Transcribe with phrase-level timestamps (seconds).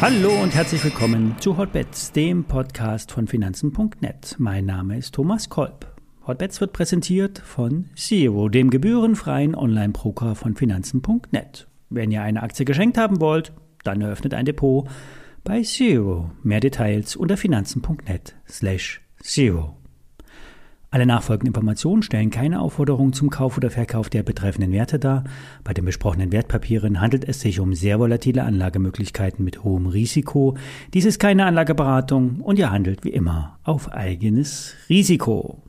[0.00, 4.36] Hallo und herzlich willkommen zu Hotbets, dem Podcast von Finanzen.net.
[4.38, 5.86] Mein Name ist Thomas Kolb.
[6.26, 11.68] Hotbets wird präsentiert von Zero, dem gebührenfreien Online-Broker von Finanzen.net.
[11.90, 13.52] Wenn ihr eine Aktie geschenkt haben wollt,
[13.84, 14.88] dann eröffnet ein Depot
[15.44, 16.30] bei Zero.
[16.42, 19.79] Mehr Details unter Finanzen.net slash Zero.
[20.92, 25.22] Alle nachfolgenden Informationen stellen keine Aufforderung zum Kauf oder Verkauf der betreffenden Werte dar.
[25.62, 30.56] Bei den besprochenen Wertpapieren handelt es sich um sehr volatile Anlagemöglichkeiten mit hohem Risiko.
[30.92, 35.62] Dies ist keine Anlageberatung und ihr handelt wie immer auf eigenes Risiko.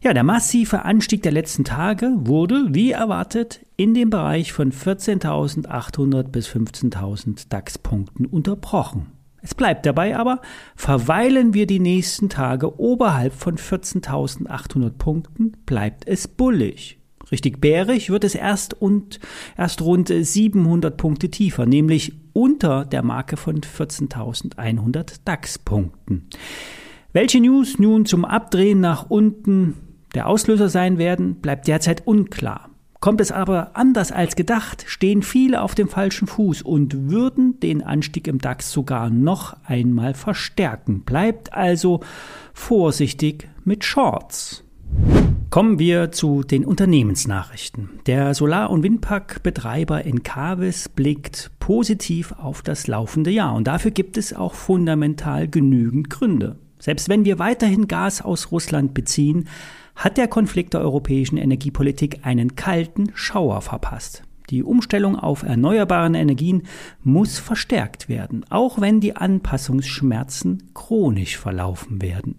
[0.00, 6.28] Ja, der massive Anstieg der letzten Tage wurde, wie erwartet, in dem Bereich von 14.800
[6.28, 9.15] bis 15.000 DAX-Punkten unterbrochen.
[9.42, 10.40] Es bleibt dabei aber,
[10.74, 16.98] verweilen wir die nächsten Tage oberhalb von 14.800 Punkten, bleibt es bullig.
[17.30, 19.18] Richtig bärig wird es erst und
[19.56, 26.28] erst rund 700 Punkte tiefer, nämlich unter der Marke von 14.100 DAX-Punkten.
[27.12, 29.74] Welche News nun zum Abdrehen nach unten
[30.14, 32.70] der Auslöser sein werden, bleibt derzeit unklar.
[33.06, 37.80] Kommt es aber anders als gedacht, stehen viele auf dem falschen Fuß und würden den
[37.84, 41.02] Anstieg im DAX sogar noch einmal verstärken.
[41.02, 42.00] Bleibt also
[42.52, 44.64] vorsichtig mit Shorts.
[45.50, 47.90] Kommen wir zu den Unternehmensnachrichten.
[48.06, 54.32] Der Solar- und Windparkbetreiber Encavis blickt positiv auf das laufende Jahr und dafür gibt es
[54.32, 56.58] auch fundamental genügend Gründe.
[56.80, 59.48] Selbst wenn wir weiterhin Gas aus Russland beziehen,
[59.96, 64.22] hat der Konflikt der europäischen Energiepolitik einen kalten Schauer verpasst.
[64.50, 66.62] Die Umstellung auf erneuerbare Energien
[67.02, 72.36] muss verstärkt werden, auch wenn die Anpassungsschmerzen chronisch verlaufen werden.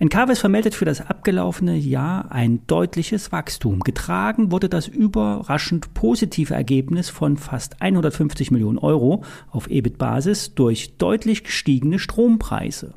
[0.00, 3.80] Encarvis vermeldet für das abgelaufene Jahr ein deutliches Wachstum.
[3.80, 11.44] Getragen wurde das überraschend positive Ergebnis von fast 150 Millionen Euro auf EBIT-Basis durch deutlich
[11.44, 12.94] gestiegene Strompreise.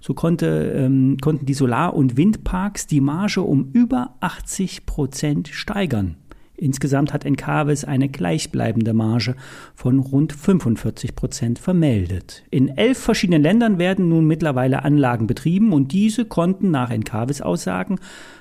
[0.00, 6.16] So konnte, ähm, konnten die Solar- und Windparks die Marge um über 80 Prozent steigern.
[6.56, 9.34] Insgesamt hat Encavis eine gleichbleibende Marge
[9.74, 12.44] von rund 45 Prozent vermeldet.
[12.50, 17.98] In elf verschiedenen Ländern werden nun mittlerweile Anlagen betrieben und diese konnten nach Encavis Aussagen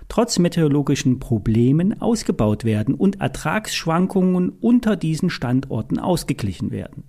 [0.09, 7.05] trotz meteorologischen Problemen ausgebaut werden und Ertragsschwankungen unter diesen Standorten ausgeglichen werden.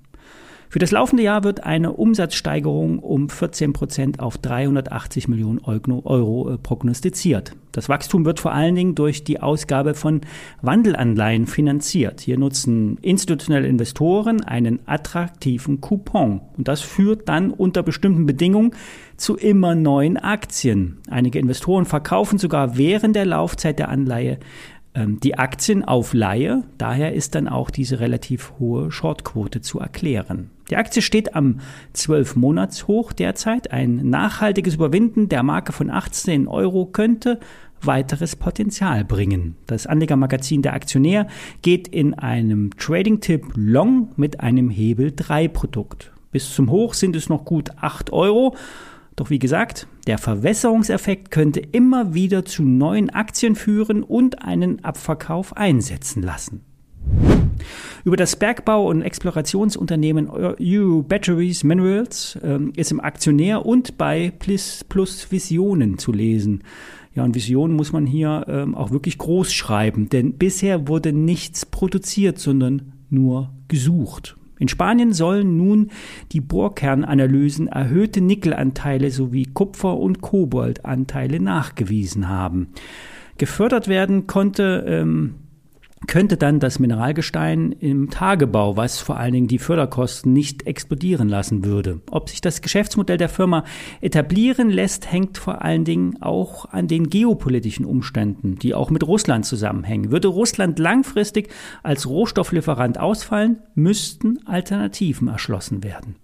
[0.75, 6.59] Für das laufende Jahr wird eine Umsatzsteigerung um 14 Prozent auf 380 Millionen Euro äh,
[6.59, 7.53] prognostiziert.
[7.71, 10.23] Das Wachstum wird vor allen Dingen durch die Ausgabe von
[10.63, 12.23] Wandelanleihen finanziert.
[12.23, 16.41] Hier nutzen institutionelle Investoren einen attraktiven Coupon.
[16.57, 18.75] Und das führt dann unter bestimmten Bedingungen
[19.17, 20.99] zu immer neuen Aktien.
[21.09, 24.41] Einige Investoren verkaufen sogar während der Laufzeit der Anleihe
[24.97, 26.63] die Aktien auf Laie.
[26.79, 30.51] Daher ist dann auch diese relativ hohe Shortquote zu erklären.
[30.71, 31.61] Die Aktie steht am
[31.95, 33.73] 12-Monats-Hoch derzeit.
[33.73, 37.41] Ein nachhaltiges Überwinden der Marke von 18 Euro könnte
[37.83, 39.57] weiteres Potenzial bringen.
[39.67, 41.27] Das Anlegermagazin Der Aktionär
[41.63, 46.13] geht in einem Trading-Tipp Long mit einem Hebel 3 Produkt.
[46.33, 48.57] Bis zum Hoch sind es noch gut 8 Euro.
[49.17, 55.57] Doch wie gesagt, der Verwässerungseffekt könnte immer wieder zu neuen Aktien führen und einen Abverkauf
[55.57, 56.63] einsetzen lassen.
[58.05, 64.85] Über das Bergbau- und Explorationsunternehmen Euro Batteries Minerals äh, ist im Aktionär und bei Plus,
[64.89, 66.63] Plus Visionen zu lesen.
[67.15, 71.65] Ja, und Visionen muss man hier ähm, auch wirklich groß schreiben, denn bisher wurde nichts
[71.65, 74.37] produziert, sondern nur gesucht.
[74.65, 75.91] In Spanien sollen nun
[76.33, 82.69] die Bohrkernanalysen erhöhte Nickelanteile sowie Kupfer- und Koboldanteile nachgewiesen haben.
[83.37, 85.35] Gefördert werden konnte ähm,
[86.07, 91.65] könnte dann das Mineralgestein im Tagebau, was vor allen Dingen die Förderkosten nicht explodieren lassen
[91.65, 92.01] würde.
[92.11, 93.65] Ob sich das Geschäftsmodell der Firma
[94.01, 99.47] etablieren lässt, hängt vor allen Dingen auch an den geopolitischen Umständen, die auch mit Russland
[99.47, 100.11] zusammenhängen.
[100.11, 101.51] Würde Russland langfristig
[101.83, 106.17] als Rohstofflieferant ausfallen, müssten Alternativen erschlossen werden.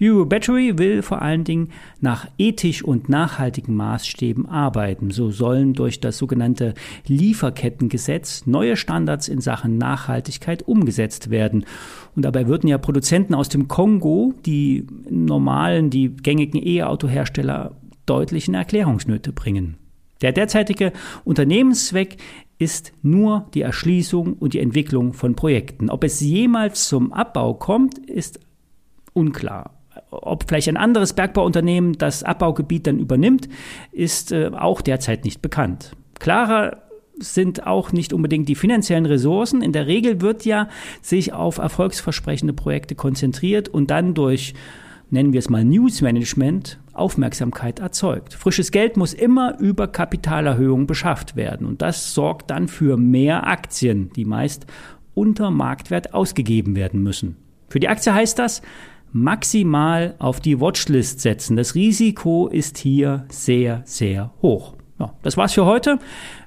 [0.00, 1.70] Euro Battery will vor allen Dingen
[2.00, 5.10] nach ethisch und nachhaltigen Maßstäben arbeiten.
[5.10, 6.74] So sollen durch das sogenannte
[7.06, 11.64] Lieferkettengesetz neue Standards in Sachen Nachhaltigkeit umgesetzt werden.
[12.14, 17.76] Und dabei würden ja Produzenten aus dem Kongo die normalen, die gängigen E-Auto-Hersteller
[18.06, 19.76] deutlichen Erklärungsnöte bringen.
[20.22, 20.92] Der derzeitige
[21.24, 22.16] Unternehmenszweck
[22.58, 25.90] ist nur die Erschließung und die Entwicklung von Projekten.
[25.90, 28.38] Ob es jemals zum Abbau kommt, ist
[29.12, 29.70] unklar.
[30.10, 33.48] Ob vielleicht ein anderes Bergbauunternehmen das Abbaugebiet dann übernimmt,
[33.90, 35.92] ist äh, auch derzeit nicht bekannt.
[36.18, 36.82] Klarer
[37.18, 39.62] sind auch nicht unbedingt die finanziellen Ressourcen.
[39.62, 40.68] In der Regel wird ja
[41.00, 44.54] sich auf erfolgsversprechende Projekte konzentriert und dann durch,
[45.10, 48.34] nennen wir es mal Newsmanagement, Aufmerksamkeit erzeugt.
[48.34, 54.10] Frisches Geld muss immer über Kapitalerhöhung beschafft werden und das sorgt dann für mehr Aktien,
[54.14, 54.66] die meist
[55.14, 57.36] unter Marktwert ausgegeben werden müssen.
[57.68, 58.62] Für die Aktie heißt das,
[59.12, 61.56] maximal auf die Watchlist setzen.
[61.56, 64.74] Das Risiko ist hier sehr, sehr hoch.
[64.98, 65.98] Ja, das war's für heute.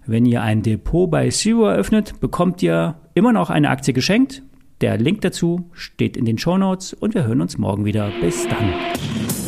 [0.05, 4.43] Wenn ihr ein Depot bei Zero eröffnet, bekommt ihr immer noch eine Aktie geschenkt.
[4.81, 8.11] Der Link dazu steht in den Show Notes und wir hören uns morgen wieder.
[8.21, 9.44] Bis dann.